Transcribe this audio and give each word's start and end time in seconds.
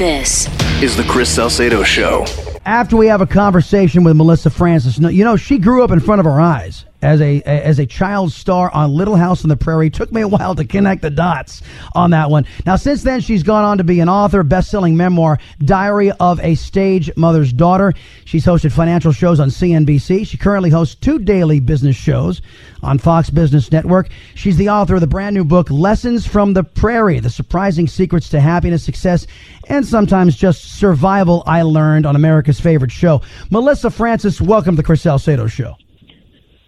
This 0.00 0.48
is 0.82 0.96
the 0.96 1.04
Chris 1.04 1.28
Salcedo 1.28 1.82
Show. 1.82 2.24
After 2.64 2.96
we 2.96 3.06
have 3.08 3.20
a 3.20 3.26
conversation 3.26 4.02
with 4.02 4.16
Melissa 4.16 4.48
Francis, 4.48 4.98
you 4.98 5.24
know, 5.24 5.36
she 5.36 5.58
grew 5.58 5.84
up 5.84 5.90
in 5.90 6.00
front 6.00 6.20
of 6.20 6.26
our 6.26 6.40
eyes 6.40 6.86
as 7.02 7.20
a 7.20 7.40
as 7.42 7.78
a 7.78 7.86
child 7.86 8.32
star 8.32 8.70
on 8.72 8.92
Little 8.92 9.16
House 9.16 9.44
on 9.44 9.48
the 9.48 9.56
Prairie. 9.56 9.90
Took 9.90 10.12
me 10.12 10.22
a 10.22 10.28
while 10.28 10.54
to 10.54 10.64
connect 10.64 11.02
the 11.02 11.10
dots 11.10 11.62
on 11.94 12.10
that 12.10 12.30
one. 12.30 12.46
Now, 12.66 12.76
since 12.76 13.02
then, 13.02 13.20
she's 13.20 13.42
gone 13.42 13.64
on 13.64 13.78
to 13.78 13.84
be 13.84 14.00
an 14.00 14.08
author, 14.08 14.42
best-selling 14.42 14.96
memoir, 14.96 15.38
Diary 15.64 16.12
of 16.12 16.40
a 16.40 16.54
Stage 16.54 17.10
Mother's 17.16 17.52
Daughter. 17.52 17.94
She's 18.24 18.44
hosted 18.44 18.72
financial 18.72 19.12
shows 19.12 19.40
on 19.40 19.48
CNBC. 19.48 20.26
She 20.26 20.36
currently 20.36 20.70
hosts 20.70 20.94
two 20.94 21.18
daily 21.18 21.60
business 21.60 21.96
shows 21.96 22.40
on 22.82 22.98
Fox 22.98 23.30
Business 23.30 23.70
Network. 23.72 24.08
She's 24.34 24.56
the 24.56 24.70
author 24.70 24.94
of 24.94 25.00
the 25.00 25.06
brand 25.06 25.34
new 25.34 25.44
book, 25.44 25.70
Lessons 25.70 26.26
from 26.26 26.54
the 26.54 26.64
Prairie: 26.64 27.20
The 27.20 27.30
Surprising 27.30 27.88
Secrets 27.88 28.28
to 28.30 28.40
Happiness, 28.40 28.84
Success, 28.84 29.26
and 29.68 29.86
sometimes 29.86 30.36
just 30.36 30.78
survival. 30.78 31.42
I 31.46 31.62
learned 31.62 32.06
on 32.06 32.16
America's 32.16 32.60
favorite 32.60 32.92
show. 32.92 33.22
Melissa 33.50 33.90
Francis, 33.90 34.40
welcome 34.40 34.74
to 34.74 34.82
the 34.82 34.86
Chris 34.86 35.02
Salcedo 35.02 35.46
Show. 35.46 35.76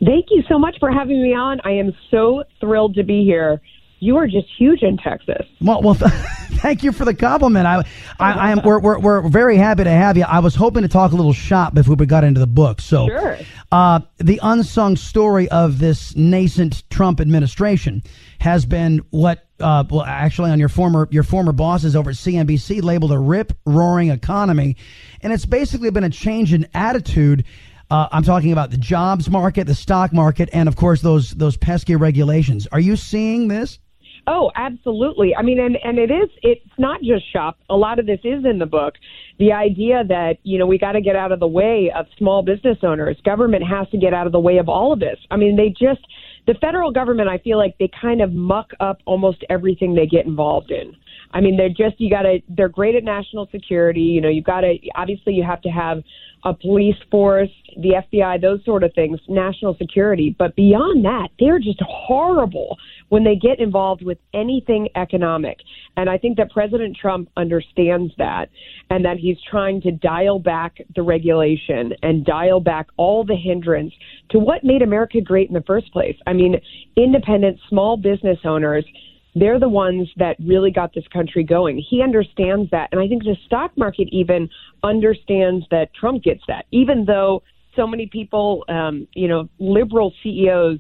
Thank 0.05 0.27
you 0.31 0.42
so 0.48 0.58
much 0.58 0.77
for 0.81 0.91
having 0.91 1.22
me 1.22 1.34
on. 1.34 1.61
I 1.64 1.72
am 1.72 1.92
so 2.11 2.42
thrilled 2.61 2.95
to 2.97 3.05
be 3.05 3.25
here. 3.25 3.61
You 4.00 4.17
are 4.17 4.27
just 4.27 4.48
huge 4.58 4.83
in 4.83 4.97
Texas. 4.97 5.47
Well, 5.61 5.81
well 5.81 5.95
thank 6.62 6.83
you 6.83 6.91
for 6.91 7.05
the 7.05 7.14
compliment. 7.14 7.69
I, 7.69 7.84
I, 8.19 8.33
I 8.33 8.50
am. 8.50 8.62
We're, 8.64 8.80
we're, 8.80 8.98
we're 8.98 9.28
very 9.28 9.56
happy 9.56 9.84
to 9.84 9.91
have 9.91 10.17
you. 10.17 10.25
I 10.25 10.41
was 10.41 10.56
hoping 10.56 10.83
to 10.83 10.89
talk 10.89 11.12
a 11.12 11.14
little 11.14 11.33
shop 11.33 11.75
before 11.75 11.95
we 11.95 12.06
got 12.06 12.25
into 12.25 12.41
the 12.41 12.48
book. 12.48 12.80
So, 12.80 13.06
sure. 13.06 13.39
uh, 13.70 14.00
the 14.19 14.41
unsung 14.42 14.97
story 14.97 15.48
of 15.50 15.78
this 15.78 16.17
nascent 16.17 16.83
Trump 16.91 17.20
administration 17.20 18.03
has 18.41 18.67
been 18.67 19.03
what 19.11 19.47
uh, 19.61 19.84
well, 19.89 20.03
actually, 20.03 20.50
on 20.50 20.58
your 20.58 20.69
former 20.69 21.06
your 21.12 21.23
former 21.23 21.53
bosses 21.53 21.95
over 21.95 22.11
at 22.11 22.17
CNBC 22.17 22.83
labeled 22.83 23.12
a 23.12 23.19
rip 23.19 23.53
roaring 23.64 24.11
economy, 24.11 24.77
and 25.20 25.33
it's 25.33 25.47
basically 25.47 25.91
been 25.91 26.03
a 26.03 26.11
change 26.11 26.53
in 26.53 26.67
attitude 26.75 27.45
uh, 27.92 28.08
I'm 28.10 28.22
talking 28.22 28.52
about 28.52 28.70
the 28.70 28.78
jobs 28.78 29.28
market, 29.28 29.66
the 29.66 29.74
stock 29.74 30.14
market, 30.14 30.48
and 30.54 30.66
of 30.66 30.76
course 30.76 31.02
those 31.02 31.32
those 31.32 31.58
pesky 31.58 31.94
regulations. 31.94 32.66
Are 32.72 32.80
you 32.80 32.96
seeing 32.96 33.48
this? 33.48 33.78
Oh, 34.26 34.50
absolutely. 34.54 35.34
I 35.36 35.42
mean, 35.42 35.60
and 35.60 35.76
and 35.84 35.98
it 35.98 36.10
is. 36.10 36.30
It's 36.42 36.78
not 36.78 37.02
just 37.02 37.30
shop. 37.30 37.58
A 37.68 37.76
lot 37.76 37.98
of 37.98 38.06
this 38.06 38.20
is 38.24 38.46
in 38.46 38.58
the 38.58 38.66
book. 38.66 38.94
The 39.38 39.52
idea 39.52 40.04
that 40.08 40.36
you 40.42 40.58
know 40.58 40.66
we 40.66 40.78
got 40.78 40.92
to 40.92 41.02
get 41.02 41.16
out 41.16 41.32
of 41.32 41.40
the 41.40 41.46
way 41.46 41.92
of 41.94 42.06
small 42.16 42.42
business 42.42 42.78
owners. 42.82 43.20
Government 43.26 43.62
has 43.68 43.86
to 43.90 43.98
get 43.98 44.14
out 44.14 44.27
of 44.27 44.32
the 44.32 44.40
way 44.40 44.56
of 44.56 44.70
all 44.70 44.94
of 44.94 44.98
this. 44.98 45.18
I 45.30 45.36
mean, 45.36 45.56
they 45.56 45.68
just 45.68 46.00
the 46.46 46.54
federal 46.62 46.92
government. 46.92 47.28
I 47.28 47.38
feel 47.38 47.58
like 47.58 47.77
they 47.78 47.90
kind 48.00 48.22
of 48.22 48.32
muck 48.32 48.70
up 48.80 49.00
almost 49.04 49.44
everything 49.50 49.94
they 49.94 50.06
get 50.06 50.24
involved 50.24 50.70
in. 50.70 50.96
I 51.34 51.40
mean, 51.40 51.56
they're 51.56 51.68
just 51.68 52.00
you 52.00 52.08
got 52.08 52.22
to. 52.22 52.38
They're 52.48 52.68
great 52.68 52.94
at 52.94 53.04
national 53.04 53.48
security. 53.50 54.00
You 54.00 54.22
know, 54.22 54.28
you've 54.28 54.44
got 54.44 54.62
to. 54.62 54.77
Obviously, 54.94 55.34
you 55.34 55.44
have 55.44 55.61
to 55.62 55.68
have 55.68 56.02
a 56.45 56.53
police 56.53 56.97
force, 57.11 57.51
the 57.77 58.03
FBI, 58.13 58.41
those 58.41 58.64
sort 58.64 58.83
of 58.83 58.92
things, 58.95 59.19
national 59.29 59.77
security. 59.77 60.35
But 60.36 60.57
beyond 60.57 61.05
that, 61.05 61.29
they're 61.39 61.58
just 61.58 61.80
horrible 61.86 62.77
when 63.08 63.25
they 63.25 63.36
get 63.36 63.61
involved 63.61 64.03
with 64.03 64.19
anything 64.35 64.89
economic. 64.97 65.58
And 65.97 66.11
I 66.11 66.19
think 66.19 66.36
that 66.39 66.51
President 66.51 66.97
Trump 67.01 67.29
understands 67.36 68.13
that 68.19 68.48
and 68.91 69.05
that 69.05 69.19
he's 69.19 69.36
trying 69.51 69.80
to 69.83 69.92
dial 69.92 70.39
back 70.39 70.79
the 70.97 71.03
regulation 71.03 71.92
and 72.03 72.25
dial 72.25 72.61
back 72.61 72.89
all 72.97 73.24
the 73.24 73.36
hindrance 73.36 73.92
to 74.30 74.39
what 74.39 74.64
made 74.64 74.83
America 74.83 75.20
great 75.20 75.48
in 75.48 75.55
the 75.55 75.63
first 75.63 75.92
place. 75.92 76.17
I 76.27 76.33
mean, 76.33 76.57
independent 76.97 77.59
small 77.69 77.97
business 77.97 78.39
owners 78.45 78.85
they're 79.34 79.58
the 79.58 79.68
ones 79.68 80.08
that 80.16 80.36
really 80.44 80.70
got 80.70 80.94
this 80.94 81.06
country 81.12 81.42
going. 81.42 81.82
He 81.88 82.02
understands 82.02 82.70
that. 82.70 82.88
And 82.92 83.00
I 83.00 83.08
think 83.08 83.24
the 83.24 83.36
stock 83.46 83.72
market 83.76 84.08
even 84.12 84.48
understands 84.82 85.64
that 85.70 85.94
Trump 85.94 86.22
gets 86.22 86.42
that, 86.48 86.66
even 86.70 87.04
though 87.06 87.42
so 87.74 87.86
many 87.86 88.06
people, 88.06 88.64
um, 88.68 89.08
you 89.14 89.28
know, 89.28 89.48
liberal 89.58 90.12
CEOs 90.22 90.78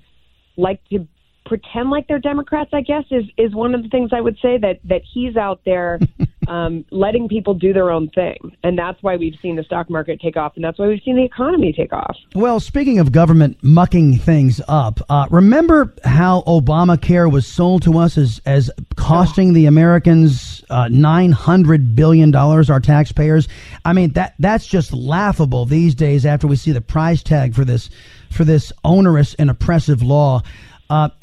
like 0.56 0.84
to 0.90 1.06
pretend 1.46 1.90
like 1.90 2.06
they're 2.08 2.18
Democrats, 2.18 2.70
I 2.72 2.82
guess, 2.82 3.04
is, 3.10 3.24
is 3.38 3.54
one 3.54 3.74
of 3.74 3.82
the 3.82 3.88
things 3.88 4.10
I 4.12 4.20
would 4.20 4.36
say 4.42 4.58
that, 4.58 4.80
that 4.84 5.00
he's 5.12 5.36
out 5.36 5.60
there 5.64 5.98
um, 6.48 6.84
letting 6.90 7.28
people 7.28 7.54
do 7.54 7.72
their 7.72 7.90
own 7.90 8.08
thing. 8.10 8.36
And 8.62 8.78
that's 8.78 9.02
why 9.02 9.16
we've 9.16 9.36
seen 9.40 9.56
the 9.56 9.62
stock 9.62 9.88
market 9.88 10.20
take 10.20 10.36
off, 10.36 10.52
and 10.56 10.64
that's 10.64 10.78
why 10.78 10.88
we've 10.88 11.02
seen 11.04 11.16
the 11.16 11.24
economy 11.24 11.72
take 11.72 11.92
off. 11.92 12.16
Well, 12.34 12.60
speaking 12.60 12.98
of 12.98 13.12
government 13.12 13.58
mucking 13.62 14.18
things 14.18 14.60
up, 14.68 15.00
uh, 15.08 15.26
remember 15.30 15.94
how 16.04 16.42
Obamacare 16.46 17.30
was 17.30 17.46
sold 17.46 17.82
to 17.82 17.98
us 17.98 18.18
as, 18.18 18.40
as 18.46 18.70
costing 18.96 19.52
the 19.52 19.66
Americans 19.66 20.64
uh, 20.70 20.84
$900 20.84 21.94
billion, 21.94 22.34
our 22.34 22.80
taxpayers? 22.80 23.48
I 23.84 23.92
mean, 23.92 24.12
that 24.12 24.34
that's 24.38 24.66
just 24.66 24.92
laughable 24.92 25.66
these 25.66 25.94
days 25.94 26.26
after 26.26 26.46
we 26.46 26.56
see 26.56 26.72
the 26.72 26.80
price 26.80 27.22
tag 27.22 27.54
for 27.54 27.64
this, 27.64 27.90
for 28.30 28.44
this 28.44 28.72
onerous 28.84 29.34
and 29.34 29.50
oppressive 29.50 30.02
law. 30.02 30.42
Uh, 30.90 31.08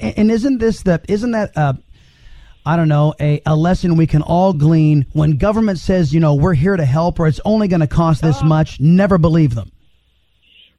and 0.00 0.30
isn't 0.30 0.58
this 0.58 0.82
the 0.82 1.02
isn't 1.08 1.32
that 1.32 1.56
uh, 1.56 1.74
I 2.66 2.74
don't 2.74 2.88
know, 2.88 3.14
a, 3.20 3.40
a 3.46 3.54
lesson 3.54 3.96
we 3.96 4.08
can 4.08 4.22
all 4.22 4.52
glean 4.52 5.06
when 5.12 5.36
government 5.36 5.78
says, 5.78 6.12
you 6.12 6.18
know, 6.18 6.34
we're 6.34 6.54
here 6.54 6.76
to 6.76 6.84
help 6.84 7.20
or 7.20 7.28
it's 7.28 7.40
only 7.44 7.68
going 7.68 7.80
to 7.80 7.86
cost 7.86 8.22
this 8.22 8.42
uh, 8.42 8.46
much, 8.46 8.80
never 8.80 9.18
believe 9.18 9.54
them. 9.54 9.70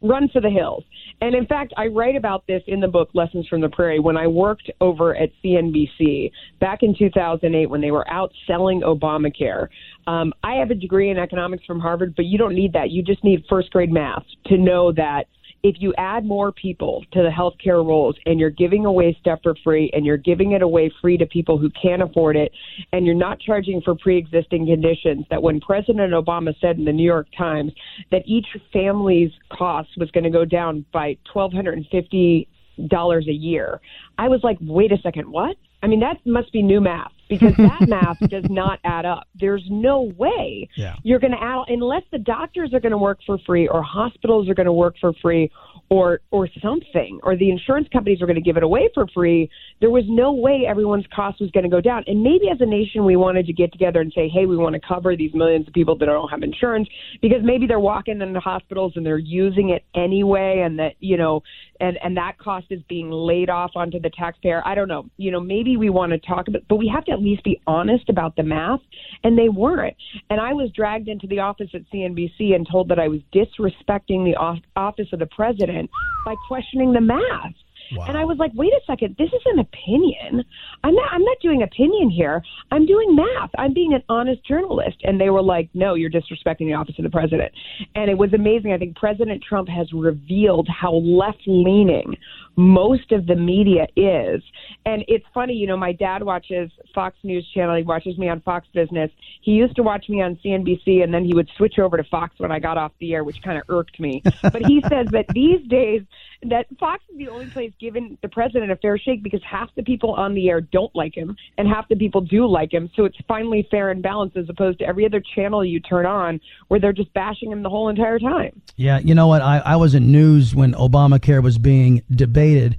Run 0.02 0.28
for 0.28 0.42
the 0.42 0.50
hills. 0.50 0.84
And 1.22 1.34
in 1.34 1.48
fact, 1.48 1.74
I 1.78 1.88
write 1.88 2.16
about 2.16 2.46
this 2.46 2.62
in 2.68 2.82
the 2.82 2.88
book 2.90 3.10
Lessons 3.14 3.48
from 3.48 3.62
the 3.62 3.70
Prairie 3.70 4.00
when 4.00 4.18
I 4.18 4.28
worked 4.28 4.70
over 4.82 5.16
at 5.16 5.30
CNBC 5.44 6.30
back 6.60 6.84
in 6.84 6.94
2008 6.94 7.68
when 7.68 7.82
they 7.82 7.92
were 7.92 8.08
out 8.12 8.32
selling 8.46 8.82
Obamacare. 8.82 9.70
Um, 10.06 10.34
I 10.44 10.56
have 10.56 10.70
a 10.70 10.76
degree 10.76 11.10
in 11.10 11.18
economics 11.18 11.64
from 11.66 11.80
Harvard, 11.80 12.16
but 12.16 12.26
you 12.26 12.38
don't 12.38 12.54
need 12.54 12.74
that. 12.74 12.92
You 12.92 13.02
just 13.02 13.24
need 13.24 13.46
first 13.50 13.72
grade 13.72 13.92
math 13.92 14.26
to 14.48 14.58
know 14.58 14.92
that 14.92 15.28
if 15.64 15.76
you 15.80 15.94
add 15.98 16.26
more 16.26 16.52
people 16.52 17.04
to 17.14 17.22
the 17.22 17.30
healthcare 17.30 17.86
rolls 17.86 18.16
and 18.26 18.40
you're 18.40 18.50
giving 18.50 18.86
away 18.86 19.18
stuff 19.20 19.40
for 19.44 19.56
free 19.64 19.90
and 19.94 20.06
you're 20.06 20.18
giving 20.18 20.52
it 20.52 20.62
away 20.62 20.92
free 21.02 21.18
to 21.18 21.26
people 21.26 21.58
who 21.58 21.70
can't 21.82 22.02
afford 22.02 22.36
it 22.36 22.52
and 22.94 23.06
you're 23.06 23.16
not 23.16 23.40
charging 23.40 23.82
for 23.82 23.96
pre-existing 23.96 24.66
conditions 24.66 25.26
that 25.30 25.42
when 25.42 25.60
President 25.60 26.14
Obama 26.14 26.54
said 26.62 26.78
in 26.78 26.86
the 26.86 26.92
New 26.92 27.06
York 27.06 27.28
Times 27.38 27.72
that 28.12 28.22
each 28.26 28.48
family's 28.72 29.32
cost 29.52 29.90
was 29.98 30.12
going 30.12 30.24
to 30.24 30.30
go 30.30 30.46
down 30.46 30.86
by 30.94 31.18
$1250 31.36 32.46
a 32.80 33.32
year 33.32 33.82
I 34.18 34.28
was 34.28 34.42
like 34.44 34.58
wait 34.62 34.92
a 34.92 34.98
second 35.02 35.32
what 35.32 35.58
I 35.84 35.88
mean 35.88 36.00
that 36.00 36.18
must 36.26 36.52
be 36.52 36.62
new 36.62 36.82
math 36.82 37.12
because 37.30 37.54
that 37.58 37.88
math 37.88 38.18
does 38.30 38.46
not 38.50 38.80
add 38.84 39.06
up. 39.06 39.28
There's 39.40 39.64
no 39.70 40.14
way 40.18 40.70
yeah. 40.76 40.96
you're 41.04 41.20
going 41.20 41.32
to 41.32 41.42
add 41.42 41.66
unless 41.68 42.04
the 42.12 42.20
doctors 42.20 42.74
are 42.74 42.80
going 42.80 42.92
to 42.92 42.98
work 42.98 43.20
for 43.26 43.38
free 43.46 43.68
or 43.68 43.82
hospitals 43.84 44.50
are 44.50 44.54
going 44.54 44.66
to 44.66 44.74
work 44.74 44.96
for 45.00 45.14
free 45.22 45.52
or 45.90 46.20
or 46.32 46.50
something 46.62 47.20
or 47.24 47.38
the 47.38 47.50
insurance 47.50 47.88
companies 47.94 48.22
are 48.22 48.26
going 48.26 48.36
to 48.36 48.42
give 48.42 48.58
it 48.58 48.64
away 48.64 48.90
for 48.94 49.08
free. 49.14 49.50
There 49.80 49.90
was 49.90 50.04
no 50.08 50.34
way 50.34 50.66
everyone's 50.68 51.06
cost 51.16 51.40
was 51.40 51.50
going 51.52 51.64
to 51.64 51.70
go 51.70 51.80
down. 51.80 52.04
And 52.08 52.22
maybe 52.22 52.50
as 52.52 52.58
a 52.60 52.66
nation 52.66 53.06
we 53.06 53.16
wanted 53.16 53.46
to 53.48 53.54
get 53.54 53.72
together 53.72 54.02
and 54.02 54.12
say, 54.14 54.28
"Hey, 54.28 54.46
we 54.46 54.58
want 54.58 54.74
to 54.76 54.82
cover 54.86 55.16
these 55.16 55.34
millions 55.34 55.68
of 55.68 55.74
people 55.74 55.98
that 55.98 56.06
don't 56.06 56.30
have 56.30 56.44
insurance 56.44 56.90
because 57.22 57.40
maybe 57.42 57.68
they're 57.68 57.80
walking 57.80 58.22
into 58.22 58.40
hospitals 58.40 58.94
and 58.96 59.06
they're 59.06 59.18
using 59.18 59.70
it 59.70 59.86
anyway 59.96 60.64
and 60.66 60.78
that, 60.80 60.94
you 61.00 61.18
know, 61.18 61.42
and 61.80 61.98
and 62.04 62.18
that 62.18 62.38
cost 62.38 62.68
is 62.70 62.82
being 62.90 63.10
laid 63.10 63.50
off 63.50 63.72
onto 63.76 64.00
the 64.00 64.10
taxpayer. 64.10 64.62
I 64.66 64.76
don't 64.76 64.88
know. 64.90 65.06
You 65.18 65.32
know, 65.32 65.40
maybe 65.40 65.78
we 65.78 65.90
want 65.90 66.12
to 66.12 66.20
talk 66.20 66.48
about 66.50 66.64
but 66.68 66.76
we 66.76 66.92
have 66.94 67.06
to 67.06 67.12
at 67.12 67.22
least 67.22 67.44
be 67.44 67.62
honest 67.66 68.10
about 68.10 68.36
the 68.36 68.44
math, 68.44 68.82
and 69.24 69.38
they 69.38 69.50
weren't. 69.50 69.96
And 70.30 70.42
I 70.42 70.54
was 70.54 70.70
dragged 70.72 71.08
into 71.08 71.28
the 71.28 71.40
office 71.40 71.70
at 71.74 71.82
CNBC 71.94 72.54
and 72.54 72.68
told 72.70 72.90
that 72.90 73.00
I 73.00 73.08
was 73.08 73.22
disrespecting 73.34 74.26
the 74.26 74.36
office 74.76 75.08
of 75.14 75.20
the 75.20 75.28
president 75.28 75.77
by 76.26 76.36
questioning 76.48 76.94
the 76.94 77.02
math. 77.02 77.54
Wow. 77.92 78.06
And 78.08 78.18
I 78.18 78.26
was 78.26 78.38
like, 78.38 78.52
wait 78.56 78.74
a 78.74 78.82
second, 78.86 79.16
this 79.18 79.30
is 79.30 79.42
an 79.46 79.60
opinion. 79.60 80.44
I'm 80.84 80.96
not 80.96 81.12
I'm 81.12 81.24
not 81.24 81.38
doing 81.42 81.64
opinion 81.64 82.10
here. 82.10 82.42
I'm 82.72 82.86
doing 82.86 83.16
math. 83.16 83.50
I'm 83.58 83.74
being 83.74 83.94
an 83.94 84.04
honest 84.10 84.46
journalist. 84.46 84.98
And 85.04 85.20
they 85.20 85.30
were 85.30 85.42
like, 85.42 85.70
no, 85.74 85.96
you're 85.96 86.10
disrespecting 86.10 86.68
the 86.68 86.74
office 86.74 86.96
of 86.98 87.04
the 87.04 87.10
president. 87.10 87.52
And 87.96 88.10
it 88.10 88.18
was 88.18 88.34
amazing. 88.34 88.74
I 88.74 88.78
think 88.78 88.96
President 88.96 89.44
Trump 89.48 89.70
has 89.70 89.92
revealed 89.94 90.68
how 90.70 90.96
left 90.96 91.42
leaning 91.48 92.16
most 92.58 93.12
of 93.12 93.28
the 93.28 93.36
media 93.36 93.86
is. 93.96 94.42
And 94.86 95.06
it's 95.08 95.26
funny, 95.34 95.54
you 95.54 95.68
know, 95.68 95.78
my 95.78 95.94
dad 95.94 96.24
watches 96.24 96.72
Fox 96.94 97.16
News 97.24 97.48
Channel. 97.54 97.78
He 97.78 97.84
watches 97.84 98.18
me 98.18 98.30
on 98.30 98.42
Fox 98.42 98.68
Business. 98.74 99.12
He 99.42 99.52
used 99.52 99.76
to 99.76 99.84
watch 99.84 100.10
me 100.10 100.22
on 100.22 100.38
CNBC, 100.44 101.04
and 101.04 101.14
then 101.14 101.24
he 101.24 101.36
would 101.36 101.50
switch 101.56 101.78
over 101.78 101.98
to 101.98 102.04
Fox 102.04 102.34
when 102.40 102.52
I 102.52 102.60
got 102.60 102.78
off 102.78 102.92
the 103.00 103.14
air, 103.14 103.24
which 103.24 103.42
kind 103.44 103.58
of 103.58 103.64
irked 103.70 104.00
me. 104.00 104.24
But 104.42 104.66
he 104.66 104.82
says 104.90 105.08
that 105.12 105.26
these 105.34 105.62
days, 105.68 106.02
that 106.44 106.68
Fox 106.80 107.04
is 107.12 107.18
the 107.18 107.28
only 107.28 107.48
place 107.48 107.72
giving 107.80 108.18
the 108.22 108.30
president 108.30 108.72
a 108.72 108.76
fair 108.78 108.98
shake 108.98 109.24
because 109.24 109.42
half 109.44 109.70
the 109.76 109.84
people 109.84 110.14
on 110.14 110.34
the 110.34 110.50
air 110.50 110.62
don't 110.62 110.94
like 110.96 111.16
him 111.16 111.36
and 111.58 111.68
half 111.68 111.88
the 111.90 111.96
people 111.96 112.22
do 112.22 112.46
like 112.48 112.74
him. 112.74 112.90
So 112.96 113.06
it's 113.06 113.18
finally 113.28 113.68
fair 113.70 113.90
and 113.90 114.02
balanced 114.02 114.38
as 114.38 114.50
opposed 114.50 114.80
to 114.80 114.86
every 114.86 115.06
other 115.06 115.22
channel 115.36 115.64
you 115.66 115.80
turn 115.80 116.06
on 116.06 116.40
where 116.68 116.80
they're 116.80 116.94
just 116.94 117.14
bashing 117.14 117.52
him 117.52 117.64
the 117.64 117.70
whole 117.70 117.90
entire 117.90 118.20
time. 118.20 118.62
Yeah, 118.76 119.00
you 119.00 119.16
know 119.16 119.28
what? 119.28 119.42
I, 119.42 119.60
I 119.60 119.76
was 119.76 119.96
in 119.96 120.12
news 120.12 120.54
when 120.54 120.74
Obamacare 120.74 121.42
was 121.42 121.58
being 121.58 122.04
debated, 122.12 122.78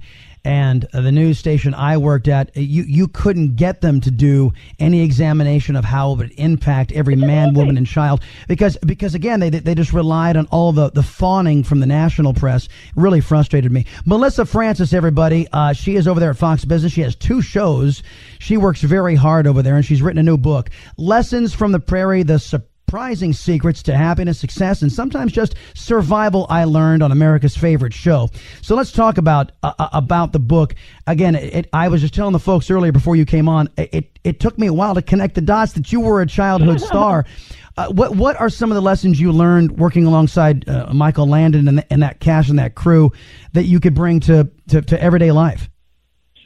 and 0.49 0.87
uh, 0.93 1.01
the 1.01 1.11
news 1.11 1.37
station 1.37 1.75
I 1.75 1.97
worked 1.97 2.27
at, 2.27 2.49
uh, 2.57 2.61
you 2.61 2.81
you 2.81 3.07
couldn't 3.07 3.55
get 3.55 3.81
them 3.81 4.01
to 4.01 4.09
do 4.09 4.51
any 4.79 5.03
examination 5.03 5.75
of 5.75 5.85
how 5.85 6.13
it 6.13 6.17
would 6.17 6.31
impact 6.37 6.91
every 6.91 7.15
man, 7.15 7.53
woman, 7.53 7.77
and 7.77 7.85
child 7.85 8.21
because 8.47 8.75
because 8.77 9.13
again 9.13 9.39
they 9.41 9.51
they 9.51 9.75
just 9.75 9.93
relied 9.93 10.37
on 10.37 10.47
all 10.47 10.71
the 10.71 10.89
the 10.89 11.03
fawning 11.03 11.63
from 11.63 11.81
the 11.81 11.85
national 11.85 12.33
press. 12.33 12.65
It 12.65 12.71
really 12.95 13.21
frustrated 13.21 13.71
me. 13.71 13.85
Melissa 14.05 14.43
Francis, 14.43 14.91
everybody, 14.91 15.47
uh, 15.53 15.73
she 15.73 15.95
is 15.95 16.07
over 16.07 16.19
there 16.19 16.31
at 16.31 16.37
Fox 16.37 16.65
Business. 16.65 16.93
She 16.93 17.01
has 17.01 17.15
two 17.15 17.43
shows. 17.43 18.01
She 18.39 18.57
works 18.57 18.81
very 18.81 19.13
hard 19.13 19.45
over 19.45 19.61
there, 19.61 19.75
and 19.75 19.85
she's 19.85 20.01
written 20.01 20.19
a 20.19 20.23
new 20.23 20.37
book, 20.37 20.71
Lessons 20.97 21.53
from 21.53 21.73
the 21.73 21.79
Prairie: 21.79 22.23
The 22.23 22.39
surprising 22.89 23.33
secrets 23.33 23.83
to 23.83 23.95
happiness, 23.95 24.39
success, 24.39 24.81
and 24.81 24.91
sometimes 24.91 25.31
just 25.31 25.53
survival. 25.75 26.47
I 26.49 26.63
learned 26.63 27.03
on 27.03 27.11
America's 27.11 27.55
favorite 27.55 27.93
show. 27.93 28.31
So 28.63 28.75
let's 28.75 28.91
talk 28.91 29.19
about 29.19 29.51
uh, 29.61 29.73
uh, 29.77 29.89
about 29.93 30.33
the 30.33 30.39
book. 30.39 30.73
Again, 31.05 31.35
it, 31.35 31.69
I 31.71 31.87
was 31.89 32.01
just 32.01 32.15
telling 32.15 32.33
the 32.33 32.39
folks 32.39 32.71
earlier 32.71 32.91
before 32.91 33.15
you 33.15 33.25
came 33.25 33.47
on. 33.47 33.69
It, 33.77 34.17
it, 34.23 34.39
took 34.39 34.57
me 34.57 34.65
a 34.65 34.73
while 34.73 34.95
to 34.95 35.03
connect 35.03 35.35
the 35.35 35.41
dots 35.41 35.73
that 35.73 35.91
you 35.91 35.99
were 35.99 36.19
a 36.23 36.25
childhood 36.25 36.81
star. 36.91 37.27
Uh, 37.77 37.89
what 37.89 38.15
what 38.15 38.41
are 38.41 38.49
some 38.49 38.71
of 38.71 38.75
the 38.75 38.81
lessons 38.81 39.19
you 39.19 39.31
learned 39.31 39.77
working 39.77 40.07
alongside 40.07 40.67
uh, 40.67 40.91
Michael 40.91 41.27
Landon 41.27 41.67
and, 41.67 41.85
and 41.91 42.01
that 42.01 42.19
cast 42.19 42.49
and 42.49 42.57
that 42.57 42.73
crew 42.73 43.11
that 43.53 43.65
you 43.65 43.79
could 43.79 43.93
bring 43.93 44.19
to, 44.21 44.49
to, 44.69 44.81
to 44.81 44.99
everyday 44.99 45.31
life? 45.31 45.69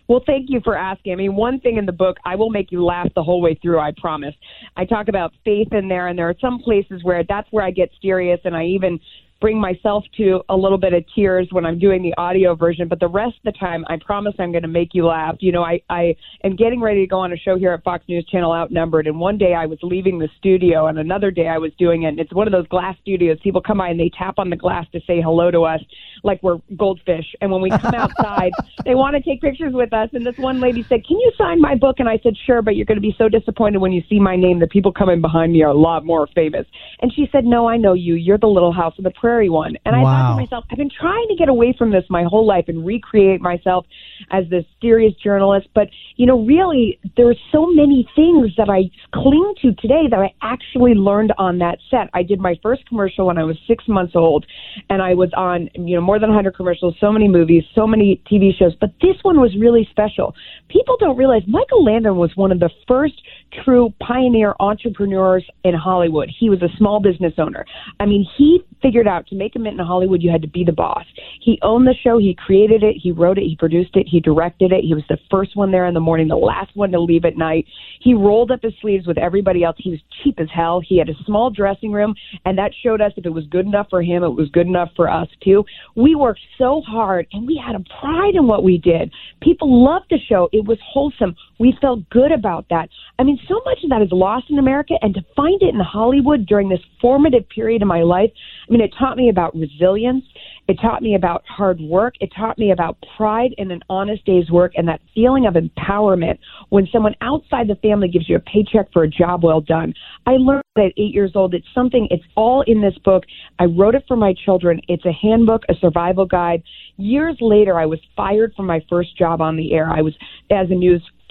Well, 0.08 0.22
thank 0.26 0.50
you 0.50 0.60
for 0.64 0.76
asking. 0.76 1.14
I 1.14 1.16
mean, 1.16 1.36
one 1.36 1.60
thing 1.60 1.78
in 1.78 1.86
the 1.86 1.94
book, 1.94 2.18
I 2.26 2.36
will 2.36 2.50
make 2.50 2.72
you 2.72 2.84
laugh 2.84 3.08
the 3.16 3.24
whole 3.24 3.42
way 3.42 3.58
through, 3.62 3.80
I 3.80 3.92
promise. 3.98 4.36
I 4.76 4.86
talk 4.86 5.08
about 5.08 5.32
faith 5.46 5.70
in 5.72 5.88
there, 5.88 6.08
and 6.08 6.20
there 6.20 6.30
are 6.30 6.36
some 6.42 6.60
places 6.60 7.04
where 7.04 7.24
that's 7.28 7.48
where 7.52 7.64
I 7.64 7.72
get 7.72 7.90
serious, 8.02 8.40
and 8.44 8.56
I 8.56 8.66
even 8.66 9.00
bring 9.44 9.60
myself 9.60 10.06
to 10.16 10.40
a 10.48 10.56
little 10.56 10.78
bit 10.78 10.94
of 10.94 11.04
tears 11.14 11.50
when 11.52 11.66
I'm 11.66 11.78
doing 11.78 12.02
the 12.02 12.14
audio 12.18 12.56
version, 12.56 12.88
but 12.88 13.02
the 13.02 13.10
rest 13.10 13.36
of 13.46 13.54
the 13.54 13.60
time, 13.60 13.84
I 13.90 13.98
promise 13.98 14.34
I'm 14.40 14.54
going 14.54 14.62
to 14.62 14.70
make 14.70 14.92
you 14.94 15.06
laugh. 15.06 15.36
You 15.42 15.52
know, 15.52 15.64
I, 15.64 15.82
I 15.90 16.16
am 16.46 16.56
getting 16.56 16.80
ready 16.80 17.02
to 17.02 17.08
go 17.08 17.20
on 17.20 17.34
a 17.34 17.36
show 17.36 17.58
here 17.58 17.74
at 17.74 17.84
Fox 17.84 18.06
News 18.08 18.26
Channel 18.32 18.54
Outnumbered, 18.54 19.06
and 19.06 19.20
one 19.20 19.38
day 19.38 19.54
I 19.54 19.66
was 19.66 19.80
leaving 19.84 20.18
the 20.18 20.30
studio, 20.38 20.88
and 20.88 20.98
another 20.98 21.30
day 21.30 21.50
I 21.50 21.58
was 21.58 21.74
doing 21.78 22.04
it. 22.04 22.08
And 22.08 22.22
it's 22.22 22.34
one 22.34 22.48
of 22.48 22.54
those 22.54 22.66
glass 22.70 22.96
studios. 23.02 23.38
People 23.44 23.60
come 23.62 23.80
by 23.80 23.90
and 23.90 24.00
they 24.00 24.10
tap 24.18 24.36
on 24.38 24.50
the 24.50 24.56
glass 24.56 24.86
to 24.94 25.02
say 25.06 25.20
hello 25.22 25.52
to 25.52 25.64
us, 25.64 25.82
like 26.24 26.42
we're 26.42 26.60
goldfish. 26.78 27.26
And 27.42 27.52
when 27.52 27.62
we 27.62 27.70
come 27.70 27.96
outside, 27.96 28.54
they 28.86 28.96
want 28.96 29.18
to 29.18 29.22
take 29.22 29.42
pictures 29.42 29.74
with 29.74 29.92
us. 29.92 30.08
And 30.14 30.26
this 30.26 30.38
one 30.38 30.62
lady 30.62 30.84
said, 30.84 31.06
"Can 31.06 31.20
you 31.20 31.34
sign 31.38 31.60
my 31.60 31.76
book?" 31.76 31.98
And 32.00 32.08
I 32.08 32.18
said, 32.24 32.36
"Sure," 32.46 32.62
but 32.62 32.78
you're 32.78 32.86
going 32.86 32.96
to 32.96 33.02
be 33.02 33.14
so 33.18 33.28
disappointed 33.28 33.80
when 33.80 33.92
you 33.92 34.04
see 34.08 34.22
my 34.22 34.38
name. 34.38 34.62
The 34.62 34.68
people 34.68 34.94
coming 34.94 35.20
behind 35.20 35.52
me 35.52 35.64
are 35.64 35.72
a 35.72 35.78
lot 35.78 36.06
more 36.06 36.28
famous. 36.34 36.66
And 37.02 37.12
she 37.14 37.28
said, 37.30 37.44
"No, 37.44 37.68
I 37.68 37.76
know 37.76 37.92
you. 37.92 38.14
You're 38.14 38.38
the 38.38 38.48
Little 38.48 38.72
House 38.72 38.94
of 38.98 39.04
the 39.04 39.12
Prairie 39.12 39.33
one." 39.50 39.78
And 39.86 39.96
I 39.96 40.02
thought 40.02 40.32
to 40.32 40.42
myself, 40.42 40.66
I've 40.72 40.78
been 40.78 40.90
trying 40.90 41.28
to 41.30 41.36
get 41.36 41.50
away 41.50 41.74
from 41.78 41.92
this 41.92 42.04
my 42.10 42.24
whole 42.24 42.46
life 42.46 42.66
and 42.68 42.86
recreate 42.86 43.42
myself 43.42 43.86
as 44.32 44.48
this 44.50 44.66
serious 44.82 45.14
journalist. 45.16 45.68
But, 45.74 45.90
you 46.16 46.26
know, 46.26 46.42
really, 46.46 47.00
there 47.18 47.30
are 47.30 47.36
so 47.52 47.66
many 47.66 48.08
things 48.16 48.52
that 48.58 48.70
I 48.70 48.90
cling 49.14 49.54
to 49.62 49.74
today 49.74 50.08
that 50.10 50.20
I 50.20 50.34
actually 50.42 50.94
learned 50.94 51.34
on 51.38 51.58
that 51.60 51.80
set. 51.90 52.10
I 52.14 52.24
did 52.24 52.40
my 52.40 52.56
first 52.62 52.88
commercial 52.88 53.28
when 53.28 53.38
I 53.38 53.44
was 53.44 53.58
six 53.68 53.88
months 53.88 54.16
old, 54.16 54.46
and 54.90 55.02
I 55.02 55.14
was 55.14 55.30
on, 55.36 55.70
you 55.76 55.96
know, 55.96 56.02
more 56.02 56.20
than 56.20 56.30
100 56.30 56.56
commercials, 56.56 56.96
so 57.00 57.12
many 57.12 57.28
movies, 57.28 57.64
so 57.76 57.88
many 57.88 58.22
TV 58.32 58.52
shows. 58.58 58.76
But 58.80 58.92
this 59.02 59.16
one 59.24 59.40
was 59.40 59.56
really 59.60 59.88
special. 59.92 60.36
People 60.70 60.98
don't 61.00 61.18
realize 61.18 61.44
Michael 61.48 61.84
Landon 61.84 62.18
was 62.18 62.32
one 62.36 62.52
of 62.52 62.60
the 62.60 62.70
first 62.88 63.22
true 63.64 63.94
pioneer 64.00 64.56
entrepreneurs 64.60 65.46
in 65.64 65.74
Hollywood. 65.74 66.30
He 66.40 66.50
was 66.50 66.62
a 66.62 66.70
small 66.78 67.00
business 67.00 67.34
owner. 67.38 67.66
I 68.00 68.06
mean, 68.06 68.26
he 68.38 68.64
figured 68.82 69.08
out 69.08 69.23
to 69.28 69.36
make 69.36 69.56
a 69.56 69.60
mint 69.60 69.80
in 69.80 69.86
Hollywood, 69.86 70.22
you 70.22 70.32
had 70.32 70.42
to 70.42 70.48
be 70.48 70.64
the 70.64 70.72
boss. 70.72 71.06
He 71.42 71.60
owned 71.62 71.88
the 71.88 71.96
show, 72.04 72.18
he 72.18 72.36
created 72.36 72.84
it, 72.84 72.96
he 73.02 73.12
wrote 73.12 73.38
it, 73.38 73.44
he 73.44 73.56
produced 73.56 73.96
it, 73.96 74.08
he 74.10 74.20
directed 74.20 74.72
it. 74.72 74.84
He 74.84 74.94
was 74.94 75.04
the 75.10 75.18
first 75.30 75.56
one 75.56 75.72
there 75.72 75.86
in 75.86 75.94
the 75.94 76.00
morning, 76.00 76.28
the 76.28 76.36
last 76.36 76.76
one 76.76 76.92
to 76.92 77.00
leave 77.00 77.26
at 77.26 77.38
night. 77.38 77.66
He 78.02 78.14
rolled 78.14 78.52
up 78.52 78.62
his 78.62 78.74
sleeves 78.82 79.08
with 79.08 79.18
everybody 79.18 79.64
else. 79.64 79.76
He 79.80 79.92
was 79.92 80.00
cheap 80.24 80.40
as 80.40 80.48
hell. 80.54 80.82
He 80.86 80.98
had 80.98 81.10
a 81.10 81.24
small 81.26 81.50
dressing 81.50 81.92
room, 81.92 82.16
and 82.46 82.58
that 82.58 82.72
showed 82.84 83.02
us 83.02 83.12
if 83.18 83.26
it 83.26 83.34
was 83.34 83.46
good 83.48 83.66
enough 83.66 83.88
for 83.90 84.02
him, 84.02 84.24
it 84.24 84.30
was 84.30 84.50
good 84.50 84.68
enough 84.68 84.90
for 84.96 85.10
us 85.10 85.28
too. 85.44 85.64
We 85.96 86.16
worked 86.16 86.42
so 86.58 86.82
hard, 86.86 87.28
and 87.34 87.48
we 87.48 87.62
had 87.66 87.76
a 87.76 87.84
pride 88.00 88.36
in 88.36 88.48
what 88.48 88.64
we 88.64 88.78
did. 88.78 89.12
People 89.42 89.84
loved 89.84 90.06
the 90.10 90.20
show. 90.30 90.50
It 90.52 90.66
was 90.66 90.78
wholesome. 90.86 91.36
We 91.64 91.74
felt 91.80 92.10
good 92.10 92.34
about 92.34 92.66
that. 92.72 92.90
I 93.18 93.24
mean, 93.24 93.40
so 93.48 93.62
much 93.64 93.78
of 93.86 93.90
that 93.92 94.02
is 94.02 94.10
lost 94.12 94.48
in 94.50 94.60
America, 94.60 94.96
and 95.02 95.14
to 95.14 95.22
find 95.34 95.62
it 95.62 95.74
in 95.74 95.80
Hollywood 95.80 96.46
during 96.46 96.68
this 96.68 96.82
formative 97.00 97.48
period 97.48 97.82
of 97.82 97.88
my 97.88 98.02
life, 98.02 98.32
I 98.68 98.72
mean, 98.74 98.82
it 98.82 98.94
taught 99.00 99.16
me 99.16 99.30
about 99.30 99.56
resilience. 99.56 100.26
It 100.68 100.78
taught 100.82 101.02
me 101.02 101.16
about 101.16 101.44
hard 101.48 101.80
work. 101.80 102.16
It 102.20 102.32
taught 102.38 102.58
me 102.58 102.72
about 102.72 102.98
pride 103.16 103.52
in 103.58 103.72
an 103.72 103.82
honest 103.90 104.26
day's 104.26 104.50
work 104.50 104.74
and 104.76 104.88
that 104.90 105.00
feeling 105.16 105.46
of 105.46 105.56
empowerment 105.56 106.38
when 106.70 106.88
someone 106.92 107.16
outside 107.22 107.68
the 107.68 107.76
family 107.76 108.10
gives 108.10 108.28
you 108.28 108.36
a 108.36 108.40
paycheck 108.40 108.92
for 108.92 109.04
a 109.04 109.10
job 109.10 109.44
well 109.44 109.62
done. 109.62 109.94
I 110.26 110.32
learned 110.32 110.64
that 110.76 110.86
at 110.86 110.94
eight 110.98 111.14
years 111.14 111.32
old. 111.36 111.54
It's 111.54 111.68
something, 111.74 112.08
it's 112.12 112.24
all 112.36 112.64
in 112.68 112.82
this 112.82 112.98
book. 113.04 113.24
I 113.60 113.66
wrote 113.66 113.96
it 113.96 114.04
for 114.08 114.16
my 114.18 114.34
children. 114.46 114.82
It's 114.88 115.06
a 115.06 115.12
handbook, 115.12 115.64
a 115.70 115.76
survival 115.76 116.26
guide. 116.26 116.64
Years 116.98 117.38
later, 117.42 117.80
I 117.80 117.86
was 117.86 118.00
fired 118.16 118.54
from 118.56 118.66
my 118.66 118.82
first 118.90 119.18
job 119.18 119.42
on 119.42 119.58
the 119.58 119.74
air. 119.74 119.90
I 119.90 120.02
was 120.02 120.14
as 120.50 120.70
a 120.72 120.76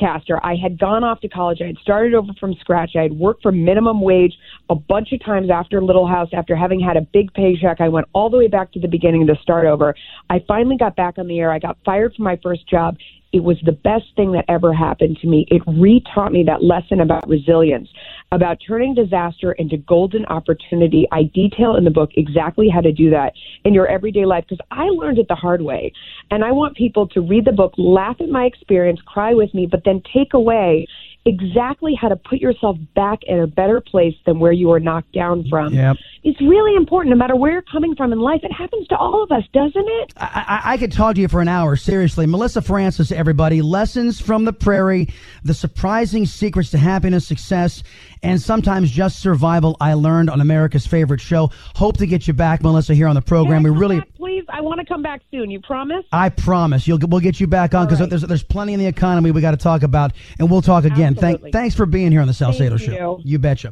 I 0.05 0.57
had 0.57 0.79
gone 0.79 1.05
off 1.05 1.21
to 1.21 1.29
college. 1.29 1.59
I 1.63 1.67
had 1.67 1.79
started 1.79 2.15
over 2.15 2.33
from 2.39 2.55
scratch. 2.61 2.93
I 2.97 3.03
had 3.03 3.13
worked 3.13 3.43
for 3.43 3.53
minimum 3.53 4.01
wage 4.01 4.35
a 4.71 4.75
bunch 4.75 5.13
of 5.13 5.25
times 5.25 5.51
after 5.51 5.83
Little 5.83 6.07
House, 6.07 6.29
after 6.33 6.57
having 6.57 6.81
had 6.81 6.97
a 6.97 7.03
big 7.13 7.33
paycheck. 7.35 7.81
I 7.81 7.89
went 7.89 8.07
all 8.13 8.31
the 8.31 8.39
way 8.39 8.49
back 8.49 8.73
to 8.73 8.81
the 8.81 8.89
beginning 8.89 9.27
to 9.27 9.35
start 9.43 9.67
over. 9.67 9.95
I 10.31 10.45
finally 10.47 10.77
got 10.77 10.97
back 10.97 11.19
on 11.19 11.27
the 11.27 11.39
air. 11.39 11.53
I 11.53 11.59
got 11.59 11.77
fired 11.85 12.15
from 12.15 12.25
my 12.25 12.39
first 12.43 12.69
job. 12.69 12.97
It 13.33 13.43
was 13.43 13.57
the 13.65 13.73
best 13.73 14.05
thing 14.15 14.33
that 14.33 14.45
ever 14.49 14.75
happened 14.75 15.19
to 15.23 15.27
me. 15.27 15.47
It 15.49 15.63
re 15.67 16.03
taught 16.15 16.33
me 16.33 16.45
that 16.45 16.63
lesson 16.63 17.01
about 17.01 17.27
resilience, 17.29 17.89
about 18.31 18.59
turning 18.67 18.95
disaster 18.95 19.53
into 19.53 19.79
golden 19.79 20.27
opportunity. 20.27 21.07
I 21.11 21.25
detail 21.35 21.77
in 21.77 21.85
the 21.85 21.91
book 21.91 22.11
exactly 22.17 22.69
how 22.69 22.81
to 22.83 22.93
do 22.93 23.11
that 23.11 23.33
in 23.65 23.73
your 23.73 23.89
everyday 23.89 24.27
life 24.27 24.45
because 24.49 24.65
I 24.71 24.85
learned 24.85 25.19
it 25.19 25.29
the 25.29 25.35
hard 25.35 25.63
way. 25.63 25.93
And 26.31 26.45
I 26.45 26.53
want 26.53 26.77
people 26.77 27.09
to 27.09 27.21
read 27.21 27.47
the 27.47 27.53
book, 27.53 27.73
laugh 27.79 28.17
at 28.21 28.29
my 28.29 28.45
experience, 28.45 29.01
cry 29.07 29.33
with 29.33 29.55
me, 29.55 29.67
but 29.67 29.83
then 29.85 30.03
take 30.13 30.35
away 30.35 30.87
exactly 31.25 31.95
how 31.95 32.09
to 32.09 32.17
put 32.17 32.39
yourself 32.39 32.77
back 32.95 33.21
in 33.25 33.41
a 33.41 33.47
better 33.47 33.81
place 33.81 34.15
than 34.27 34.41
where 34.41 34.53
you 34.53 34.69
were 34.69 34.81
knocked 34.81 35.13
down 35.13 35.45
from. 35.49 35.73
Yep. 35.73 35.97
It's 36.25 36.41
really 36.41 36.77
important, 36.77 37.11
no 37.11 37.17
matter 37.17 37.37
where 37.37 37.53
you're 37.53 37.63
coming 37.63 37.95
from 37.95 38.13
in 38.13 38.19
life. 38.19 38.41
It 38.43 38.53
happens 38.53 38.87
to 38.89 38.97
all 38.97 39.23
of 39.23 39.31
us, 39.31 39.45
doesn't 39.53 39.75
it? 39.75 40.13
I, 40.17 40.61
I, 40.65 40.73
I 40.73 40.77
could 40.79 40.93
talk 40.93 41.15
to 41.17 41.21
you 41.21 41.29
for 41.29 41.41
an 41.41 41.49
hour, 41.49 41.77
seriously. 41.77 42.27
Melissa 42.27 42.63
Francis, 42.63 43.13
everybody. 43.13 43.63
Lessons 43.63 44.21
from 44.21 44.45
the 44.45 44.53
Prairie, 44.53 45.09
the 45.45 45.55
surprising 45.55 46.27
secrets 46.27 46.71
to 46.71 46.79
happiness, 46.79 47.27
success, 47.27 47.83
and 48.23 48.41
sometimes 48.41 48.91
just 48.91 49.21
survival 49.21 49.77
I 49.81 49.95
learned 49.95 50.31
on 50.31 50.41
America's 50.41 50.87
favorite 50.87 51.21
show. 51.21 51.51
Hope 51.75 51.97
to 51.99 52.07
get 52.07 52.27
you 52.27 52.35
back, 52.35 52.63
Melissa, 52.63 52.95
here 52.95 53.09
on 53.09 53.15
the 53.15 53.23
program. 53.23 53.63
We 53.63 53.71
really. 53.71 54.01
back, 54.01 54.09
please. 54.45 54.55
I 54.55 54.61
want 54.61 54.81
to 54.81 54.87
come 54.87 55.03
back 55.03 55.23
soon. 55.31 55.51
You 55.51 55.61
promise? 55.61 56.05
I 56.13 56.29
promise 56.29 56.87
you'll 56.87 56.99
we'll 56.99 57.21
get 57.21 57.41
you 57.41 57.47
back 57.47 57.75
on 57.75 57.87
because 57.87 58.01
right. 58.01 58.11
there's 58.11 58.23
there's 58.23 58.43
plenty 58.43 58.73
in 58.73 58.81
the 58.81 58.87
economy 58.87 59.31
we 59.31 59.41
got 59.41 59.53
to 59.53 59.57
talk 59.57 59.83
about, 59.83 60.13
and 60.39 60.51
we'll 60.51 60.63
talk 60.63 60.85
again. 60.85 61.15
Thank, 61.15 61.37
Absolutely. 61.37 61.53
thanks 61.53 61.75
for 61.75 61.87
being 61.87 62.13
here 62.13 62.21
on 62.21 62.27
the 62.27 62.35
Thank 62.35 62.79
Show. 62.79 63.21
You 63.25 63.39
betcha. 63.39 63.71